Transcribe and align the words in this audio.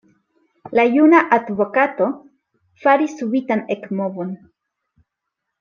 La 0.77 0.85
juna 0.93 1.19
advokato 1.37 2.09
faris 2.87 3.15
subitan 3.21 3.65
ekmovon. 3.77 4.37